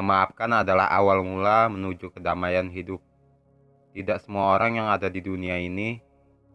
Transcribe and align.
Memaafkan 0.00 0.64
adalah 0.64 0.88
awal 0.88 1.20
mula 1.20 1.68
menuju 1.68 2.08
kedamaian 2.16 2.72
hidup. 2.72 3.04
Tidak 3.92 4.16
semua 4.24 4.56
orang 4.56 4.80
yang 4.80 4.88
ada 4.88 5.12
di 5.12 5.20
dunia 5.20 5.60
ini 5.60 6.00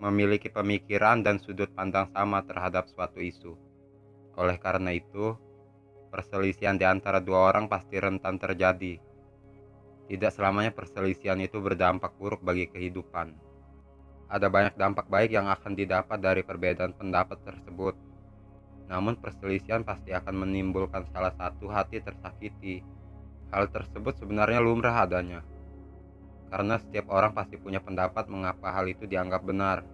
memiliki 0.02 0.50
pemikiran 0.50 1.21
dan 1.21 1.38
sudut 1.38 1.70
pandang 1.78 2.10
sama 2.10 2.42
terhadap 2.42 2.89
suatu 2.89 3.21
isu. 3.21 3.54
Oleh 4.42 4.57
karena 4.57 4.97
itu, 4.97 5.38
perselisihan 6.10 6.73
di 6.73 6.89
antara 6.89 7.21
dua 7.21 7.54
orang 7.54 7.70
pasti 7.70 8.02
rentan 8.02 8.42
terjadi. 8.42 8.97
Tidak 10.09 10.32
selamanya 10.34 10.73
perselisihan 10.73 11.38
itu 11.38 11.62
berdampak 11.62 12.18
buruk 12.18 12.41
bagi 12.41 12.66
kehidupan. 12.66 13.29
Ada 14.25 14.50
banyak 14.50 14.73
dampak 14.73 15.06
baik 15.06 15.37
yang 15.37 15.54
akan 15.54 15.78
didapat 15.78 16.18
dari 16.18 16.42
perbedaan 16.42 16.98
pendapat 16.98 17.37
tersebut. 17.46 17.93
Namun 18.89 19.21
perselisihan 19.21 19.86
pasti 19.86 20.18
akan 20.18 20.34
menimbulkan 20.50 21.06
salah 21.14 21.37
satu 21.37 21.70
hati 21.70 22.01
tersakiti 22.01 22.95
Hal 23.55 23.71
tersebut 23.71 24.19
sebenarnya 24.19 24.59
lumrah 24.59 25.07
adanya. 25.07 25.39
Karena 26.51 26.75
setiap 26.75 27.07
orang 27.07 27.32
pasti 27.32 27.55
punya 27.55 27.79
pendapat 27.79 28.28
mengapa 28.28 28.75
hal 28.75 28.83
itu 28.91 29.07
dianggap 29.07 29.47
benar. 29.47 29.87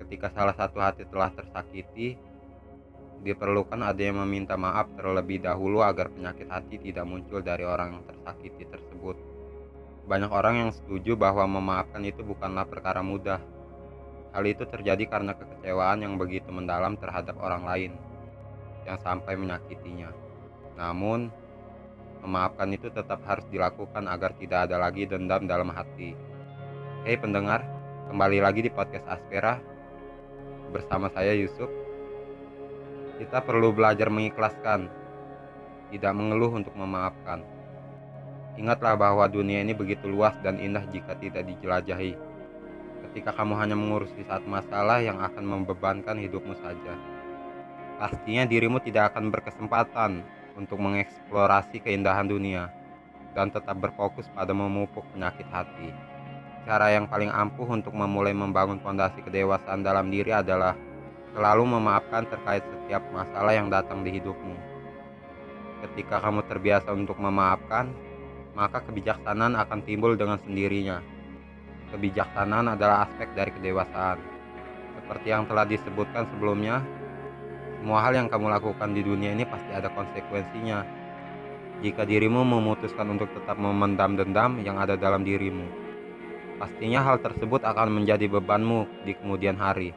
Ketika 0.00 0.32
salah 0.32 0.56
satu 0.56 0.80
hati 0.80 1.04
telah 1.04 1.28
tersakiti, 1.28 2.16
diperlukan 3.20 3.84
ada 3.84 4.00
yang 4.00 4.24
meminta 4.24 4.56
maaf 4.56 4.88
terlebih 4.96 5.44
dahulu 5.44 5.84
agar 5.84 6.08
penyakit 6.08 6.48
hati 6.48 6.80
tidak 6.80 7.04
muncul 7.04 7.44
dari 7.44 7.68
orang 7.68 8.00
yang 8.00 8.04
tersakiti 8.08 8.64
tersebut. 8.64 9.20
Banyak 10.08 10.32
orang 10.32 10.54
yang 10.56 10.70
setuju 10.72 11.12
bahwa 11.12 11.44
memaafkan 11.44 12.00
itu 12.08 12.24
bukanlah 12.24 12.64
perkara 12.64 13.04
mudah. 13.04 13.44
Hal 14.32 14.44
itu 14.48 14.64
terjadi 14.64 15.04
karena 15.04 15.36
kekecewaan 15.36 16.08
yang 16.08 16.16
begitu 16.16 16.48
mendalam 16.48 16.96
terhadap 16.96 17.36
orang 17.36 17.68
lain 17.68 17.92
yang 18.88 18.96
sampai 19.04 19.36
menyakitinya. 19.36 20.08
Namun, 20.80 21.28
Memaafkan 22.18 22.74
itu 22.74 22.90
tetap 22.90 23.22
harus 23.30 23.46
dilakukan 23.46 24.10
agar 24.10 24.34
tidak 24.34 24.66
ada 24.66 24.76
lagi 24.80 25.06
dendam 25.06 25.46
dalam 25.46 25.70
hati. 25.70 26.18
Hei 27.06 27.14
pendengar, 27.14 27.62
kembali 28.10 28.42
lagi 28.42 28.66
di 28.66 28.70
podcast 28.74 29.06
Aspera 29.06 29.62
bersama 30.74 31.06
saya 31.14 31.30
Yusuf. 31.38 31.70
Kita 33.22 33.38
perlu 33.38 33.70
belajar 33.70 34.10
mengikhlaskan, 34.10 34.90
tidak 35.94 36.12
mengeluh 36.14 36.58
untuk 36.58 36.74
memaafkan. 36.74 37.46
Ingatlah 38.58 38.98
bahwa 38.98 39.22
dunia 39.30 39.62
ini 39.62 39.70
begitu 39.70 40.10
luas 40.10 40.34
dan 40.42 40.58
indah 40.58 40.82
jika 40.90 41.14
tidak 41.14 41.46
dijelajahi. 41.46 42.18
Ketika 43.08 43.30
kamu 43.30 43.54
hanya 43.62 43.78
mengurusi 43.78 44.26
saat 44.26 44.42
masalah 44.42 44.98
yang 44.98 45.22
akan 45.22 45.46
membebankan 45.46 46.18
hidupmu 46.18 46.58
saja, 46.58 46.98
pastinya 48.02 48.42
dirimu 48.42 48.82
tidak 48.82 49.14
akan 49.14 49.30
berkesempatan 49.30 50.26
untuk 50.58 50.82
mengeksplorasi 50.82 51.78
keindahan 51.78 52.26
dunia 52.26 52.68
dan 53.38 53.54
tetap 53.54 53.78
berfokus 53.78 54.26
pada 54.34 54.50
memupuk 54.50 55.06
penyakit 55.14 55.46
hati. 55.54 55.94
Cara 56.66 56.90
yang 56.90 57.06
paling 57.06 57.30
ampuh 57.30 57.70
untuk 57.70 57.94
memulai 57.94 58.34
membangun 58.34 58.82
fondasi 58.82 59.22
kedewasaan 59.22 59.86
dalam 59.86 60.10
diri 60.10 60.34
adalah 60.34 60.74
selalu 61.32 61.78
memaafkan 61.78 62.26
terkait 62.26 62.66
setiap 62.66 63.00
masalah 63.14 63.54
yang 63.54 63.70
datang 63.70 64.02
di 64.02 64.18
hidupmu. 64.18 64.58
Ketika 65.86 66.18
kamu 66.18 66.42
terbiasa 66.50 66.90
untuk 66.90 67.16
memaafkan, 67.22 67.94
maka 68.58 68.82
kebijaksanaan 68.82 69.54
akan 69.54 69.80
timbul 69.86 70.18
dengan 70.18 70.42
sendirinya. 70.42 70.98
Kebijaksanaan 71.94 72.74
adalah 72.74 73.06
aspek 73.06 73.30
dari 73.38 73.54
kedewasaan. 73.54 74.18
Seperti 74.98 75.30
yang 75.30 75.46
telah 75.46 75.64
disebutkan 75.64 76.26
sebelumnya, 76.34 76.82
semua 77.78 78.02
hal 78.02 78.18
yang 78.18 78.26
kamu 78.26 78.50
lakukan 78.50 78.90
di 78.90 79.06
dunia 79.06 79.30
ini 79.38 79.46
pasti 79.46 79.70
ada 79.70 79.86
konsekuensinya. 79.94 80.82
Jika 81.78 82.02
dirimu 82.02 82.42
memutuskan 82.42 83.06
untuk 83.06 83.30
tetap 83.30 83.54
memendam 83.54 84.18
dendam 84.18 84.58
yang 84.66 84.82
ada 84.82 84.98
dalam 84.98 85.22
dirimu, 85.22 85.62
pastinya 86.58 87.06
hal 87.06 87.22
tersebut 87.22 87.62
akan 87.62 88.02
menjadi 88.02 88.26
bebanmu 88.26 89.06
di 89.06 89.14
kemudian 89.14 89.54
hari. 89.54 89.94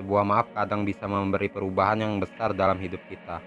Sebuah 0.00 0.24
maaf 0.24 0.48
kadang 0.56 0.88
bisa 0.88 1.04
memberi 1.04 1.52
perubahan 1.52 2.00
yang 2.00 2.16
besar 2.16 2.56
dalam 2.56 2.80
hidup 2.80 3.04
kita. 3.12 3.44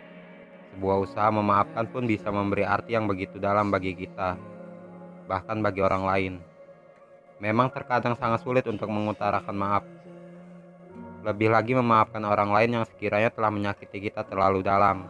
Sebuah 0.77 1.09
usaha 1.09 1.29
memaafkan 1.33 1.89
pun 1.89 2.05
bisa 2.05 2.29
memberi 2.29 2.69
arti 2.69 2.93
yang 2.93 3.09
begitu 3.09 3.41
dalam 3.41 3.73
bagi 3.73 3.97
kita, 3.97 4.37
bahkan 5.25 5.57
bagi 5.65 5.81
orang 5.81 6.05
lain. 6.05 6.33
Memang 7.41 7.73
terkadang 7.73 8.13
sangat 8.13 8.45
sulit 8.45 8.69
untuk 8.69 8.93
mengutarakan 8.93 9.57
maaf, 9.57 9.83
lebih 11.19 11.51
lagi 11.51 11.75
memaafkan 11.75 12.23
orang 12.23 12.49
lain 12.55 12.79
yang 12.79 12.85
sekiranya 12.87 13.27
telah 13.27 13.51
menyakiti 13.51 14.07
kita 14.07 14.23
terlalu 14.23 14.63
dalam. 14.63 15.03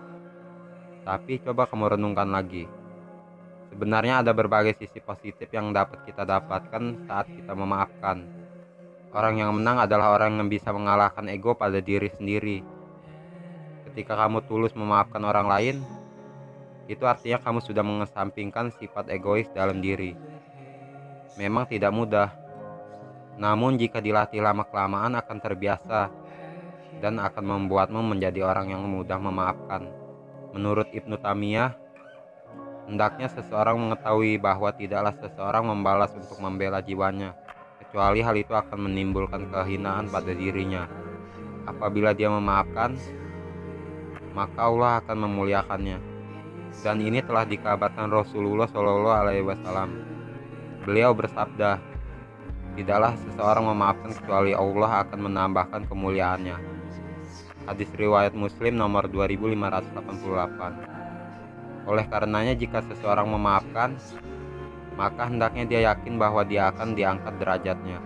Tapi 1.05 1.37
coba 1.45 1.69
kamu 1.69 1.97
renungkan 1.97 2.29
lagi. 2.33 2.65
Sebenarnya 3.69 4.25
ada 4.25 4.33
berbagai 4.33 4.73
sisi 4.81 4.97
positif 4.97 5.45
yang 5.53 5.69
dapat 5.69 6.01
kita 6.09 6.25
dapatkan 6.25 7.05
saat 7.05 7.29
kita 7.29 7.53
memaafkan. 7.53 8.25
Orang 9.13 9.37
yang 9.37 9.53
menang 9.53 9.85
adalah 9.85 10.17
orang 10.17 10.37
yang 10.41 10.49
bisa 10.49 10.73
mengalahkan 10.73 11.29
ego 11.29 11.53
pada 11.53 11.77
diri 11.77 12.09
sendiri. 12.13 12.61
Ketika 13.89 14.17
kamu 14.17 14.45
tulus 14.49 14.73
memaafkan 14.73 15.21
orang 15.25 15.45
lain, 15.49 15.77
itu 16.89 17.05
artinya 17.05 17.37
kamu 17.37 17.61
sudah 17.61 17.85
mengesampingkan 17.85 18.73
sifat 18.81 19.13
egois 19.13 19.49
dalam 19.53 19.81
diri. 19.81 20.17
Memang 21.37 21.69
tidak 21.69 21.93
mudah, 21.93 22.33
namun 23.39 23.79
jika 23.79 24.03
dilatih 24.03 24.43
lama-kelamaan 24.43 25.15
akan 25.15 25.37
terbiasa 25.39 26.11
dan 26.99 27.15
akan 27.23 27.45
membuatmu 27.47 28.03
menjadi 28.03 28.43
orang 28.43 28.75
yang 28.75 28.83
mudah 28.83 29.15
memaafkan. 29.15 29.87
Menurut 30.51 30.91
Ibnu 30.91 31.15
Tamiyah, 31.15 31.71
hendaknya 32.91 33.31
seseorang 33.31 33.79
mengetahui 33.79 34.35
bahwa 34.35 34.75
tidaklah 34.75 35.15
seseorang 35.15 35.63
membalas 35.63 36.11
untuk 36.11 36.35
membela 36.43 36.83
jiwanya, 36.83 37.31
kecuali 37.79 38.19
hal 38.19 38.35
itu 38.35 38.51
akan 38.51 38.91
menimbulkan 38.91 39.47
kehinaan 39.47 40.11
pada 40.11 40.35
dirinya. 40.35 40.91
Apabila 41.63 42.11
dia 42.11 42.27
memaafkan, 42.27 42.99
maka 44.35 44.59
Allah 44.59 44.99
akan 44.99 45.17
memuliakannya. 45.31 45.97
Dan 46.83 46.99
ini 46.99 47.23
telah 47.23 47.47
dikabarkan 47.47 48.11
Rasulullah 48.11 48.67
Shallallahu 48.67 49.19
Alaihi 49.25 49.45
Wasallam. 49.47 49.89
Beliau 50.83 51.13
bersabda, 51.13 51.77
Tidaklah 52.79 53.11
seseorang 53.27 53.75
memaafkan 53.75 54.15
kecuali 54.15 54.55
Allah 54.55 55.03
akan 55.03 55.19
menambahkan 55.27 55.91
kemuliaannya. 55.91 56.55
Hadis 57.67 57.91
riwayat 57.91 58.31
Muslim 58.31 58.79
nomor 58.79 59.11
2588. 59.11 61.91
Oleh 61.91 62.07
karenanya 62.07 62.55
jika 62.55 62.79
seseorang 62.87 63.27
memaafkan, 63.27 63.99
maka 64.95 65.27
hendaknya 65.27 65.67
dia 65.67 65.91
yakin 65.91 66.15
bahwa 66.15 66.47
dia 66.47 66.71
akan 66.71 66.95
diangkat 66.95 67.35
derajatnya 67.35 67.99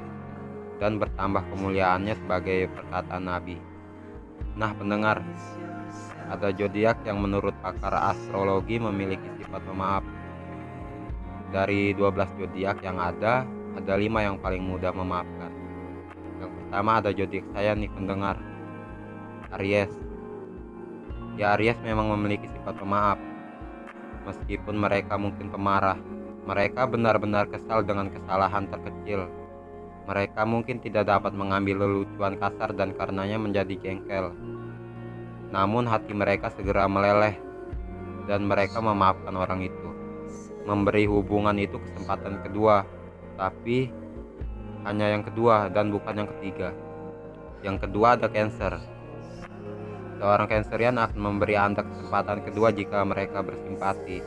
dan 0.81 0.97
bertambah 0.97 1.45
kemuliaannya 1.53 2.17
sebagai 2.17 2.65
perkataan 2.73 3.29
Nabi. 3.29 3.61
Nah, 4.57 4.73
pendengar, 4.73 5.21
ada 6.33 6.49
zodiak 6.49 6.97
yang 7.05 7.21
menurut 7.21 7.53
pakar 7.61 7.93
astrologi 8.09 8.81
memiliki 8.81 9.29
sifat 9.37 9.61
pemaaf. 9.69 10.01
Dari 11.53 11.93
12 11.93 12.41
zodiak 12.41 12.81
yang 12.81 12.97
ada, 12.97 13.45
ada 13.73 13.93
lima 13.97 14.21
yang 14.21 14.37
paling 14.37 14.61
mudah 14.61 14.93
memaafkan. 14.93 15.51
Yang 16.37 16.51
pertama 16.59 16.91
ada 17.01 17.09
zodiak 17.09 17.45
saya 17.53 17.71
nih 17.73 17.89
pendengar. 17.89 18.37
Aries. 19.57 19.91
Ya 21.37 21.57
Aries 21.57 21.77
memang 21.81 22.13
memiliki 22.13 22.45
sifat 22.49 22.77
pemaaf. 22.77 23.17
Meskipun 24.23 24.79
mereka 24.79 25.19
mungkin 25.19 25.51
pemarah, 25.51 25.99
mereka 26.47 26.87
benar-benar 26.87 27.49
kesal 27.51 27.83
dengan 27.83 28.07
kesalahan 28.13 28.69
terkecil. 28.71 29.27
Mereka 30.03 30.43
mungkin 30.43 30.83
tidak 30.83 31.07
dapat 31.07 31.31
mengambil 31.31 31.87
lelucuan 31.87 32.35
kasar 32.35 32.75
dan 32.75 32.91
karenanya 32.95 33.39
menjadi 33.39 33.75
jengkel. 33.79 34.35
Namun 35.51 35.87
hati 35.87 36.11
mereka 36.11 36.51
segera 36.51 36.87
meleleh 36.91 37.39
dan 38.27 38.43
mereka 38.43 38.83
memaafkan 38.83 39.35
orang 39.35 39.63
itu. 39.63 39.87
Memberi 40.63 41.07
hubungan 41.07 41.55
itu 41.59 41.75
kesempatan 41.79 42.43
kedua 42.43 42.83
tapi 43.39 43.91
hanya 44.83 45.15
yang 45.15 45.23
kedua 45.23 45.71
dan 45.71 45.89
bukan 45.89 46.23
yang 46.23 46.29
ketiga. 46.37 46.75
Yang 47.63 47.87
kedua 47.87 48.19
ada 48.19 48.27
Cancer. 48.27 48.75
Seorang 50.19 50.47
Cancerian 50.47 50.99
akan 50.99 51.19
memberi 51.19 51.55
Anda 51.55 51.83
kesempatan 51.83 52.43
kedua 52.43 52.75
jika 52.75 53.03
mereka 53.07 53.39
bersimpati. 53.39 54.19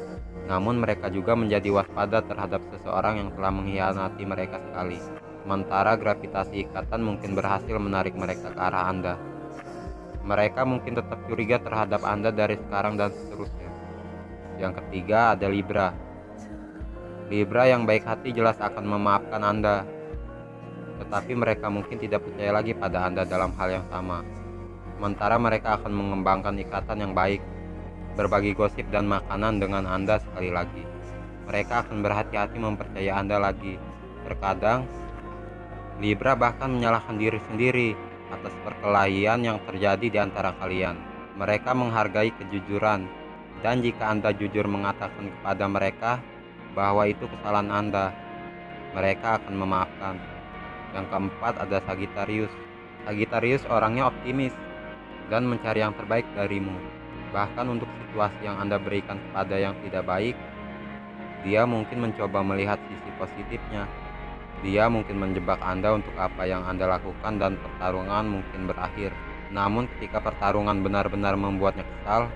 Namun 0.46 0.80
mereka 0.80 1.10
juga 1.10 1.36
menjadi 1.36 1.68
waspada 1.74 2.22
terhadap 2.22 2.62
seseorang 2.72 3.18
yang 3.20 3.30
telah 3.34 3.52
mengkhianati 3.52 4.22
mereka 4.24 4.62
sekali. 4.62 4.96
Sementara 5.42 5.94
gravitasi 5.94 6.66
ikatan 6.66 7.00
mungkin 7.02 7.36
berhasil 7.36 7.76
menarik 7.76 8.16
mereka 8.16 8.50
ke 8.54 8.60
arah 8.60 8.88
Anda. 8.88 9.14
Mereka 10.26 10.66
mungkin 10.66 10.98
tetap 10.98 11.22
curiga 11.30 11.62
terhadap 11.62 12.02
Anda 12.02 12.34
dari 12.34 12.58
sekarang 12.58 12.98
dan 12.98 13.14
seterusnya. 13.14 13.70
Yang 14.58 14.72
ketiga 14.82 15.38
ada 15.38 15.46
Libra. 15.46 16.05
Libra 17.26 17.66
yang 17.66 17.82
baik 17.90 18.06
hati 18.06 18.30
jelas 18.30 18.54
akan 18.62 18.86
memaafkan 18.86 19.42
Anda, 19.42 19.82
tetapi 21.02 21.34
mereka 21.34 21.66
mungkin 21.66 21.98
tidak 21.98 22.22
percaya 22.22 22.54
lagi 22.54 22.70
pada 22.70 23.02
Anda 23.02 23.26
dalam 23.26 23.50
hal 23.58 23.82
yang 23.82 23.86
sama. 23.90 24.22
Sementara 24.94 25.34
mereka 25.34 25.74
akan 25.74 25.90
mengembangkan 25.90 26.54
ikatan 26.62 27.02
yang 27.02 27.12
baik, 27.18 27.42
berbagi 28.14 28.54
gosip 28.54 28.86
dan 28.94 29.10
makanan 29.10 29.58
dengan 29.58 29.90
Anda 29.90 30.22
sekali 30.22 30.54
lagi. 30.54 30.86
mereka 31.46 31.86
akan 31.86 32.02
berhati-hati 32.02 32.58
mempercayai 32.58 33.14
Anda 33.14 33.38
lagi. 33.38 33.78
Terkadang, 34.26 34.82
Libra 36.02 36.34
bahkan 36.34 36.74
menyalahkan 36.74 37.14
diri 37.22 37.38
sendiri 37.46 37.88
atas 38.34 38.50
perkelahian 38.66 39.46
yang 39.46 39.62
terjadi 39.62 40.06
di 40.10 40.18
antara 40.18 40.50
kalian. 40.58 40.98
Mereka 41.38 41.70
menghargai 41.70 42.34
kejujuran, 42.34 43.06
dan 43.62 43.78
jika 43.78 44.10
Anda 44.10 44.34
jujur 44.34 44.66
mengatakan 44.66 45.30
kepada 45.38 45.64
mereka 45.70 46.18
bahwa 46.76 47.08
itu 47.08 47.24
kesalahan 47.24 47.72
Anda, 47.72 48.12
mereka 48.92 49.40
akan 49.40 49.54
memaafkan. 49.56 50.20
Yang 50.92 51.06
keempat 51.08 51.54
ada 51.56 51.80
Sagittarius. 51.88 52.52
Sagittarius 53.08 53.64
orangnya 53.72 54.12
optimis 54.12 54.52
dan 55.32 55.48
mencari 55.48 55.80
yang 55.80 55.96
terbaik 55.96 56.28
darimu. 56.36 56.76
Bahkan 57.32 57.66
untuk 57.66 57.88
situasi 58.04 58.44
yang 58.44 58.60
Anda 58.60 58.76
berikan 58.76 59.16
kepada 59.16 59.56
yang 59.56 59.72
tidak 59.88 60.04
baik, 60.04 60.36
dia 61.42 61.64
mungkin 61.64 62.04
mencoba 62.04 62.44
melihat 62.44 62.76
sisi 62.86 63.10
positifnya. 63.16 63.88
Dia 64.64 64.88
mungkin 64.88 65.20
menjebak 65.20 65.60
Anda 65.60 65.96
untuk 65.96 66.12
apa 66.16 66.48
yang 66.48 66.64
Anda 66.64 66.96
lakukan 66.96 67.40
dan 67.40 67.60
pertarungan 67.60 68.40
mungkin 68.40 68.68
berakhir. 68.68 69.12
Namun 69.52 69.86
ketika 69.96 70.18
pertarungan 70.24 70.80
benar-benar 70.80 71.36
membuatnya 71.36 71.84
kesal, 71.84 72.32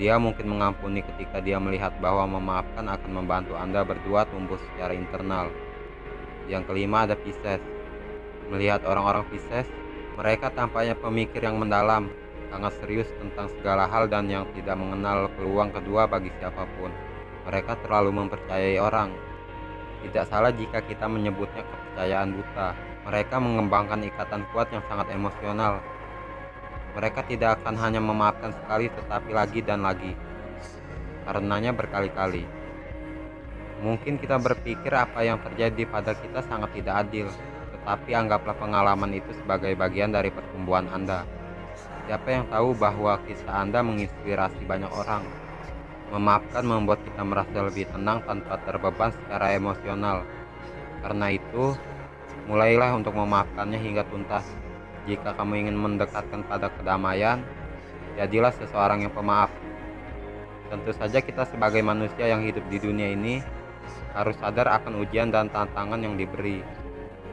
dia 0.00 0.16
mungkin 0.16 0.48
mengampuni 0.48 1.04
ketika 1.04 1.44
dia 1.44 1.60
melihat 1.60 1.92
bahwa 2.00 2.24
memaafkan 2.40 2.88
akan 2.88 3.20
membantu 3.20 3.52
Anda 3.52 3.84
berdua 3.84 4.24
tumbuh 4.32 4.56
secara 4.72 4.96
internal. 4.96 5.52
Yang 6.48 6.72
kelima 6.72 7.04
ada 7.04 7.20
Pisces. 7.20 7.60
Melihat 8.48 8.80
orang-orang 8.88 9.28
Pisces, 9.28 9.68
mereka 10.16 10.48
tampaknya 10.56 10.96
pemikir 10.96 11.44
yang 11.44 11.60
mendalam, 11.60 12.08
sangat 12.48 12.80
serius 12.80 13.12
tentang 13.20 13.52
segala 13.60 13.84
hal 13.92 14.08
dan 14.08 14.24
yang 14.32 14.48
tidak 14.56 14.80
mengenal 14.80 15.28
peluang 15.36 15.68
kedua 15.68 16.08
bagi 16.08 16.32
siapa 16.40 16.64
pun. 16.80 16.88
Mereka 17.44 17.84
terlalu 17.84 18.24
mempercayai 18.24 18.80
orang. 18.80 19.12
Tidak 20.00 20.24
salah 20.32 20.48
jika 20.48 20.80
kita 20.80 21.12
menyebutnya 21.12 21.60
kepercayaan 21.60 22.40
buta. 22.40 22.72
Mereka 23.04 23.36
mengembangkan 23.36 24.00
ikatan 24.08 24.48
kuat 24.56 24.72
yang 24.72 24.80
sangat 24.88 25.12
emosional. 25.12 25.84
Mereka 26.90 27.26
tidak 27.30 27.62
akan 27.62 27.74
hanya 27.78 28.02
memaafkan 28.02 28.50
sekali 28.50 28.90
tetapi 28.90 29.30
lagi 29.30 29.60
dan 29.62 29.86
lagi. 29.86 30.12
Karenanya 31.22 31.70
berkali-kali. 31.70 32.42
Mungkin 33.80 34.20
kita 34.20 34.36
berpikir 34.36 34.92
apa 34.92 35.24
yang 35.24 35.40
terjadi 35.40 35.88
pada 35.88 36.12
kita 36.12 36.44
sangat 36.44 36.74
tidak 36.76 37.06
adil, 37.06 37.32
tetapi 37.72 38.10
anggaplah 38.12 38.52
pengalaman 38.58 39.16
itu 39.16 39.32
sebagai 39.40 39.72
bagian 39.72 40.12
dari 40.12 40.28
pertumbuhan 40.28 40.84
Anda. 40.92 41.24
Siapa 42.04 42.28
yang 42.28 42.44
tahu 42.50 42.76
bahwa 42.76 43.16
kisah 43.24 43.62
Anda 43.62 43.80
menginspirasi 43.80 44.66
banyak 44.66 44.90
orang? 44.90 45.24
Memaafkan 46.10 46.66
membuat 46.66 47.00
kita 47.06 47.22
merasa 47.22 47.62
lebih 47.62 47.86
tenang 47.86 48.20
tanpa 48.26 48.58
terbeban 48.66 49.14
secara 49.14 49.54
emosional. 49.54 50.26
Karena 51.00 51.30
itu, 51.30 51.72
mulailah 52.50 52.98
untuk 52.98 53.14
memaafkannya 53.14 53.78
hingga 53.78 54.02
tuntas. 54.10 54.44
Jika 55.10 55.34
kamu 55.34 55.66
ingin 55.66 55.74
mendekatkan 55.74 56.46
pada 56.46 56.70
kedamaian, 56.70 57.42
jadilah 58.14 58.54
seseorang 58.54 59.02
yang 59.02 59.10
pemaaf. 59.10 59.50
Tentu 60.70 60.94
saja 60.94 61.18
kita 61.18 61.50
sebagai 61.50 61.82
manusia 61.82 62.30
yang 62.30 62.46
hidup 62.46 62.62
di 62.70 62.78
dunia 62.78 63.10
ini 63.10 63.42
harus 64.14 64.38
sadar 64.38 64.70
akan 64.70 65.02
ujian 65.02 65.34
dan 65.34 65.50
tantangan 65.50 65.98
yang 65.98 66.14
diberi, 66.14 66.62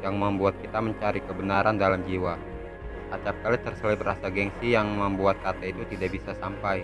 yang 0.02 0.18
membuat 0.18 0.58
kita 0.58 0.82
mencari 0.82 1.22
kebenaran 1.22 1.78
dalam 1.78 2.02
jiwa. 2.02 2.34
Acap 3.14 3.38
kali 3.46 3.62
terselip 3.62 4.02
rasa 4.02 4.34
gengsi 4.34 4.74
yang 4.74 4.98
membuat 4.98 5.38
kata 5.46 5.70
itu 5.70 5.86
tidak 5.94 6.18
bisa 6.18 6.34
sampai. 6.42 6.82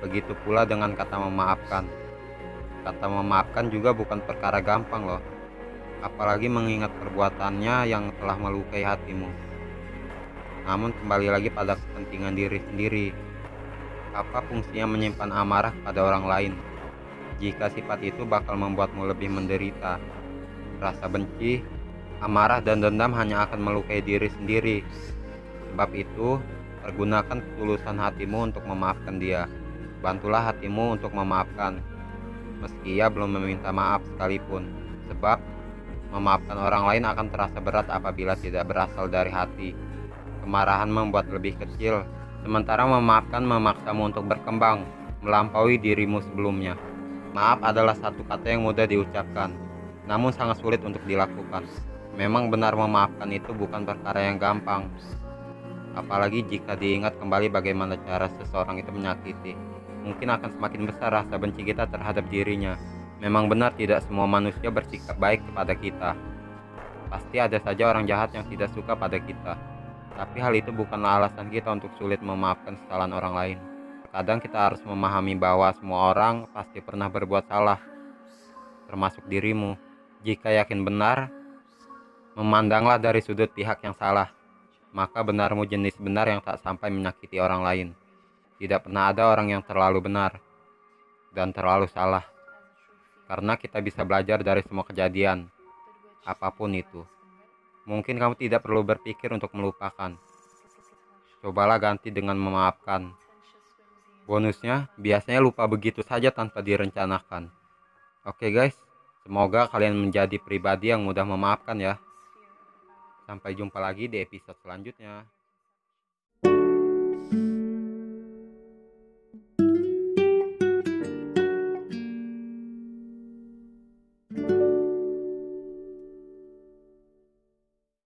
Begitu 0.00 0.32
pula 0.40 0.64
dengan 0.64 0.96
kata 0.96 1.20
memaafkan. 1.20 1.84
Kata 2.80 3.06
memaafkan 3.12 3.68
juga 3.68 3.92
bukan 3.92 4.24
perkara 4.24 4.64
gampang 4.64 5.04
loh. 5.04 5.20
Apalagi 6.00 6.48
mengingat 6.48 6.96
perbuatannya 6.96 7.92
yang 7.92 8.08
telah 8.16 8.40
melukai 8.40 8.88
hatimu. 8.88 9.48
Namun 10.68 10.92
kembali 10.92 11.32
lagi 11.32 11.48
pada 11.48 11.80
kepentingan 11.80 12.36
diri 12.36 12.60
sendiri. 12.68 13.08
Apa 14.12 14.44
fungsinya 14.52 14.84
menyimpan 14.84 15.32
amarah 15.32 15.72
pada 15.80 16.04
orang 16.04 16.24
lain? 16.28 16.52
Jika 17.40 17.72
sifat 17.72 18.04
itu 18.04 18.28
bakal 18.28 18.60
membuatmu 18.60 19.08
lebih 19.08 19.32
menderita. 19.32 19.96
Rasa 20.76 21.08
benci, 21.08 21.64
amarah 22.20 22.60
dan 22.60 22.84
dendam 22.84 23.16
hanya 23.16 23.48
akan 23.48 23.64
melukai 23.64 24.04
diri 24.04 24.28
sendiri. 24.28 24.84
Sebab 25.72 25.88
itu, 25.96 26.36
pergunakan 26.84 27.40
ketulusan 27.40 27.96
hatimu 27.96 28.52
untuk 28.52 28.68
memaafkan 28.68 29.16
dia. 29.16 29.48
Bantulah 30.04 30.52
hatimu 30.52 31.00
untuk 31.00 31.16
memaafkan, 31.16 31.80
meski 32.60 33.00
ia 33.00 33.08
belum 33.08 33.40
meminta 33.40 33.72
maaf 33.74 34.04
sekalipun, 34.14 34.68
sebab 35.10 35.40
memaafkan 36.14 36.54
orang 36.54 36.84
lain 36.86 37.04
akan 37.08 37.26
terasa 37.32 37.58
berat 37.58 37.88
apabila 37.90 38.38
tidak 38.38 38.68
berasal 38.70 39.10
dari 39.10 39.32
hati. 39.32 39.87
Kemarahan 40.48 40.88
membuat 40.88 41.28
lebih 41.28 41.60
kecil, 41.60 42.08
sementara 42.40 42.88
memaafkan 42.88 43.44
memaksamu 43.44 44.08
untuk 44.08 44.24
berkembang, 44.24 44.88
melampaui 45.20 45.76
dirimu 45.76 46.24
sebelumnya. 46.24 46.72
Maaf 47.36 47.60
adalah 47.60 47.92
satu 47.92 48.24
kata 48.24 48.56
yang 48.56 48.64
mudah 48.64 48.88
diucapkan, 48.88 49.52
namun 50.08 50.32
sangat 50.32 50.56
sulit 50.64 50.80
untuk 50.80 51.04
dilakukan. 51.04 51.68
Memang 52.16 52.48
benar 52.48 52.72
memaafkan 52.72 53.28
itu 53.28 53.52
bukan 53.52 53.84
perkara 53.84 54.24
yang 54.24 54.40
gampang, 54.40 54.88
apalagi 55.92 56.40
jika 56.48 56.72
diingat 56.80 57.20
kembali 57.20 57.52
bagaimana 57.52 58.00
cara 58.08 58.32
seseorang 58.40 58.80
itu 58.80 58.88
menyakiti 58.88 59.52
mungkin 60.08 60.32
akan 60.32 60.50
semakin 60.56 60.82
besar 60.88 61.10
rasa 61.12 61.36
benci 61.36 61.60
kita 61.60 61.84
terhadap 61.84 62.24
dirinya. 62.32 62.80
Memang 63.20 63.52
benar 63.52 63.76
tidak 63.76 64.00
semua 64.08 64.24
manusia 64.24 64.72
bersikap 64.72 65.20
baik 65.20 65.44
kepada 65.44 65.76
kita. 65.76 66.10
Pasti 67.12 67.36
ada 67.36 67.60
saja 67.60 67.92
orang 67.92 68.08
jahat 68.08 68.32
yang 68.32 68.48
tidak 68.48 68.72
suka 68.72 68.96
pada 68.96 69.20
kita. 69.20 69.58
Tapi 70.18 70.42
hal 70.42 70.50
itu 70.58 70.74
bukanlah 70.74 71.22
alasan 71.22 71.46
kita 71.46 71.70
untuk 71.70 71.94
sulit 71.94 72.18
memaafkan 72.18 72.74
kesalahan 72.74 73.14
orang 73.14 73.34
lain. 73.38 73.58
Kadang 74.10 74.42
kita 74.42 74.58
harus 74.58 74.82
memahami 74.82 75.38
bahwa 75.38 75.70
semua 75.78 76.10
orang 76.10 76.50
pasti 76.50 76.82
pernah 76.82 77.06
berbuat 77.06 77.46
salah, 77.46 77.78
termasuk 78.90 79.22
dirimu. 79.30 79.78
Jika 80.26 80.50
yakin 80.50 80.82
benar, 80.82 81.30
memandanglah 82.34 82.98
dari 82.98 83.22
sudut 83.22 83.46
pihak 83.54 83.78
yang 83.86 83.94
salah, 83.94 84.34
maka 84.90 85.22
benarmu 85.22 85.62
jenis 85.70 85.94
benar 86.02 86.26
yang 86.26 86.42
tak 86.42 86.58
sampai 86.66 86.90
menyakiti 86.90 87.38
orang 87.38 87.62
lain. 87.62 87.88
Tidak 88.58 88.90
pernah 88.90 89.14
ada 89.14 89.30
orang 89.30 89.54
yang 89.54 89.62
terlalu 89.62 90.02
benar 90.02 90.42
dan 91.30 91.54
terlalu 91.54 91.86
salah. 91.86 92.26
Karena 93.30 93.54
kita 93.54 93.78
bisa 93.78 94.02
belajar 94.02 94.42
dari 94.42 94.66
semua 94.66 94.82
kejadian, 94.82 95.46
apa 96.26 96.50
pun 96.50 96.74
itu. 96.74 97.06
Mungkin 97.88 98.20
kamu 98.20 98.36
tidak 98.36 98.68
perlu 98.68 98.84
berpikir 98.84 99.32
untuk 99.32 99.48
melupakan. 99.56 100.12
Cobalah 101.40 101.80
ganti 101.80 102.12
dengan 102.12 102.36
memaafkan. 102.36 103.16
Bonusnya, 104.28 104.92
biasanya 105.00 105.40
lupa 105.40 105.64
begitu 105.64 106.04
saja 106.04 106.28
tanpa 106.28 106.60
direncanakan. 106.60 107.48
Oke 108.28 108.52
guys, 108.52 108.76
semoga 109.24 109.72
kalian 109.72 109.96
menjadi 109.96 110.36
pribadi 110.36 110.92
yang 110.92 111.00
mudah 111.00 111.24
memaafkan 111.24 111.80
ya. 111.80 111.96
Sampai 113.24 113.56
jumpa 113.56 113.80
lagi 113.80 114.04
di 114.04 114.20
episode 114.20 114.60
selanjutnya. 114.60 115.24